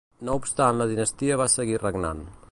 No 0.27 0.37
obstant 0.43 0.79
la 0.79 0.87
dinastia 0.93 1.37
va 1.43 1.47
seguir 1.57 1.77
regnant. 1.87 2.25